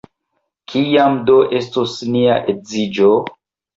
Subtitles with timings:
[0.71, 3.13] Kiam do estos nia edziĝo?